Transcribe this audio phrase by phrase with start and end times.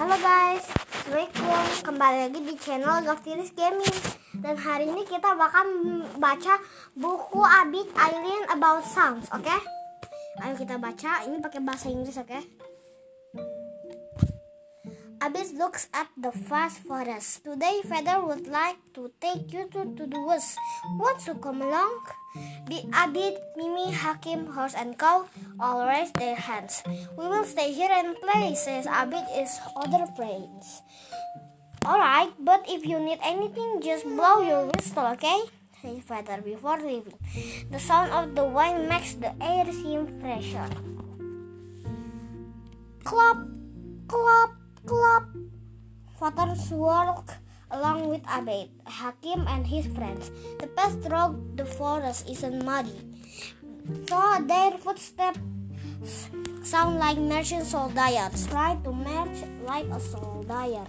[0.00, 4.00] Halo guys, Assalamualaikum Kembali lagi di channel Gaftiris Gaming
[4.32, 5.68] Dan hari ini kita bakal
[6.16, 6.56] baca
[6.96, 9.44] buku Abid Aileen About Sounds, oke?
[9.44, 9.60] Okay?
[10.40, 12.32] Ayo kita baca, ini pakai bahasa Inggris, oke?
[12.32, 12.40] Okay?
[15.20, 17.44] Abid looks at the vast forest.
[17.44, 20.56] Today, Feather would like to take you to, to the woods.
[20.96, 22.08] Want to come along?
[22.64, 25.28] The Abid, Mimi, Hakim, Horse, and Cow
[25.60, 26.82] all raise their hands.
[27.20, 30.80] We will stay here and play, says Abid is other friends.
[31.84, 35.40] Alright, but if you need anything, just blow your whistle, okay?
[35.82, 37.20] says Feather before leaving.
[37.70, 40.68] The sound of the wind makes the air seem fresher.
[43.04, 43.36] Clop,
[44.08, 44.59] clop.
[44.86, 45.24] Club.
[46.18, 47.36] Father walked
[47.70, 50.30] along with Abid, Hakim, and his friends.
[50.58, 52.92] The path through the forest isn't muddy,
[54.08, 55.40] so their footsteps
[56.62, 58.46] sound like marching soldiers.
[58.48, 60.86] Try to march like a soldier.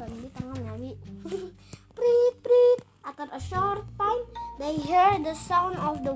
[0.00, 0.96] Di
[1.96, 2.78] prit, prit.
[3.04, 4.24] After a short time,
[4.58, 6.12] they hear the sound of the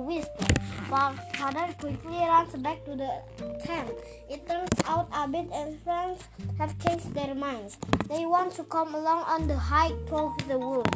[0.94, 1.14] whistle.
[1.34, 3.22] Father quickly runs back to the
[3.64, 3.90] tent.
[4.30, 6.22] It turns out Abid and friends
[6.58, 7.76] have changed their minds.
[8.08, 10.86] They want to come along on the hike through the wood.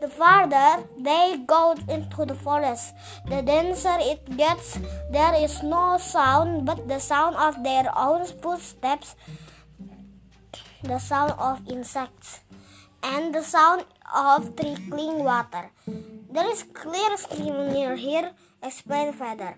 [0.00, 2.92] The farther they go into the forest,
[3.28, 4.78] the denser it gets.
[5.10, 9.14] There is no sound but the sound of their own footsteps,
[10.82, 12.40] the sound of insects
[13.02, 15.70] and the sound of trickling water.
[16.30, 19.56] There is clear stream near here, explained Feather.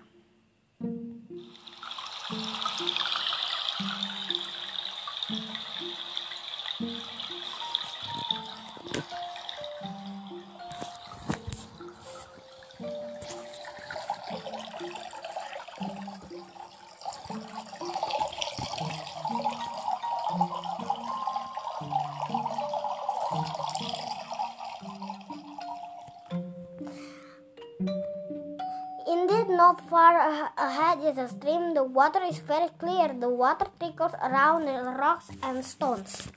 [29.49, 30.17] Not far
[30.57, 31.75] ahead is a stream.
[31.75, 33.09] The water is very clear.
[33.13, 36.29] The water trickles around the rocks and stones.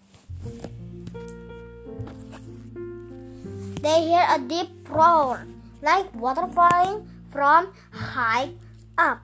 [3.81, 5.45] They hear a deep roar,
[5.81, 8.51] like water falling from high
[8.97, 9.22] up.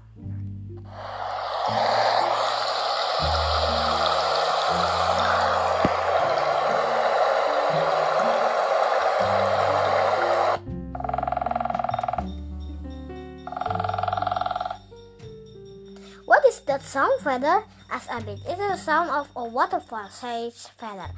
[16.66, 17.64] That sound, Feather?
[17.92, 18.42] asked Abid.
[18.46, 21.10] It is the sound of a waterfall, says Feather.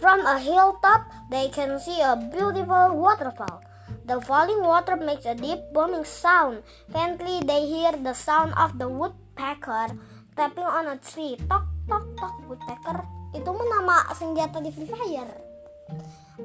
[0.00, 3.62] From a hilltop, they can see a beautiful waterfall.
[4.04, 6.62] The falling water makes a deep booming sound.
[6.92, 9.94] Faintly, they hear the sound of the woodpecker
[10.36, 11.36] tapping on a tree.
[11.48, 13.04] Tok, tok, tok, woodpecker.
[13.32, 15.32] Itu mah nama senjata di Free Fire.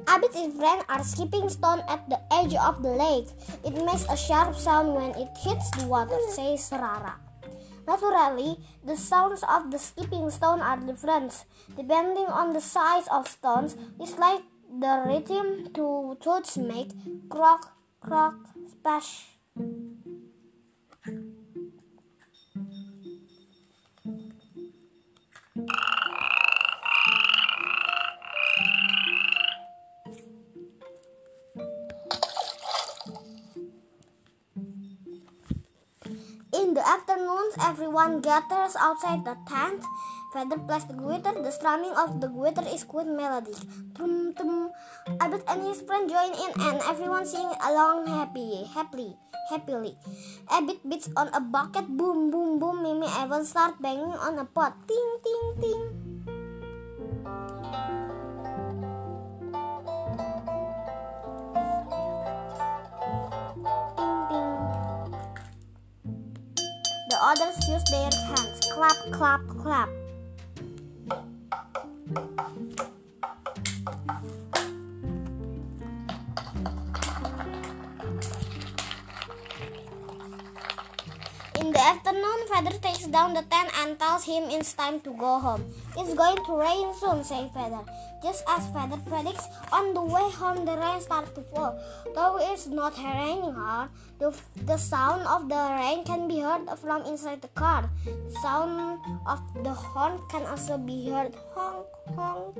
[0.04, 3.28] Abid and friend are skipping stone at the edge of the lake.
[3.64, 7.27] It makes a sharp sound when it hits the water, says Rara.
[7.88, 11.46] Naturally, the sounds of the skipping stone are different.
[11.74, 16.92] Depending on the size of stones, it's like the rhythm to toots make
[17.30, 17.72] croak,
[18.02, 18.34] croak,
[18.68, 19.37] splash.
[36.88, 39.84] Afternoons, everyone gathers outside the tent.
[40.32, 41.36] Feather plays the guitar.
[41.36, 43.60] The strumming of the guitar is quite melodic.
[43.92, 44.72] Tum tum.
[45.20, 49.20] Abid and his friend join in, and everyone sing along happy, happily,
[49.52, 50.00] happily.
[50.48, 51.84] Abid beats on a bucket.
[51.92, 52.80] Boom, boom, boom.
[52.80, 54.72] Mimi Evans start banging on a pot.
[54.88, 55.97] Ting, ting, ting.
[67.28, 68.60] Others use their hands.
[68.72, 69.97] Clap, clap, clap.
[81.78, 85.62] The afternoon, Feather takes down the tent and tells him it's time to go home.
[85.96, 87.84] It's going to rain soon, says Feather.
[88.20, 91.78] Just as Feather predicts, on the way home the rain starts to fall.
[92.16, 94.36] Though it's not raining hard, the,
[94.66, 97.88] the sound of the rain can be heard from inside the car.
[98.04, 98.98] The sound
[99.28, 101.86] of the horn can also be heard honk,
[102.16, 102.56] honk.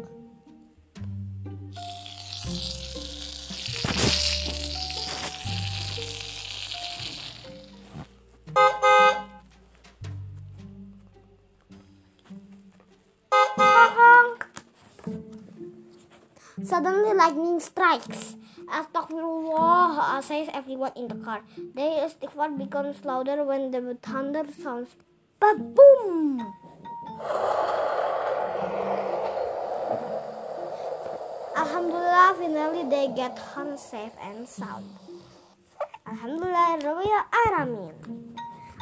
[16.63, 18.37] Suddenly lightning strikes.
[18.69, 21.41] Astaghfirullah, says everyone in the car.
[21.57, 24.93] The istighfar becomes louder when the thunder sounds.
[25.41, 26.43] Ba-boom!
[31.57, 34.87] Alhamdulillah, finally they get home safe and sound.
[36.07, 36.81] Alhamdulillah,
[37.29, 37.95] Alamin.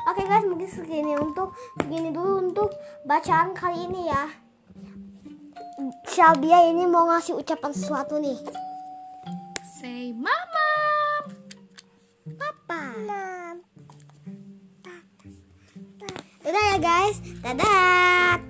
[0.06, 1.50] Oke okay guys, mungkin segini untuk
[1.82, 2.70] segini dulu untuk
[3.02, 4.46] bacaan kali ini ya.
[6.06, 8.38] Shalbia ini mau ngasih ucapan sesuatu nih.
[9.76, 10.70] Say mama.
[12.38, 12.82] Papa.
[16.47, 18.46] Udah ya guys, dadah.